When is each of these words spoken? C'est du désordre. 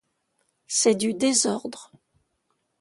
C'est 0.65 0.95
du 0.95 1.13
désordre. 1.13 1.91